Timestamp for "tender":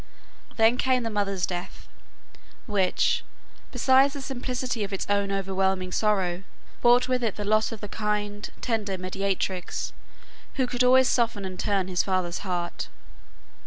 8.61-8.97